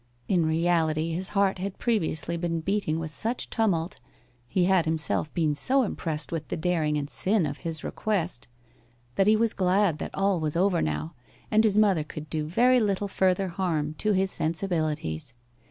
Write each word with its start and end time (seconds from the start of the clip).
In 0.27 0.47
reality 0.47 1.11
his 1.11 1.29
heart 1.37 1.59
had 1.59 1.77
previously 1.77 2.35
been 2.35 2.61
beating 2.61 2.97
with 2.97 3.11
such 3.11 3.51
tumult 3.51 3.99
he 4.47 4.63
had 4.65 4.85
himself 4.85 5.31
been 5.35 5.53
so 5.53 5.83
impressed 5.83 6.31
with 6.31 6.47
the 6.47 6.57
daring 6.57 6.97
and 6.97 7.07
sin 7.07 7.45
of 7.45 7.57
his 7.57 7.83
request 7.83 8.47
that 9.13 9.27
he 9.27 9.35
was 9.35 9.53
glad 9.53 9.99
that 9.99 10.09
all 10.15 10.39
was 10.39 10.55
over 10.55 10.81
now, 10.81 11.13
and 11.51 11.63
his 11.63 11.77
mother 11.77 12.03
could 12.03 12.31
do 12.31 12.47
very 12.47 12.79
little 12.79 13.07
further 13.07 13.49
harm 13.49 13.93
to 13.99 14.13
his 14.13 14.31
sensibilities. 14.31 15.35